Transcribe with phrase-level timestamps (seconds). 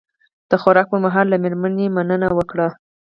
[0.49, 2.67] د خوراک پر مهال له میرمنې مننه وکړه.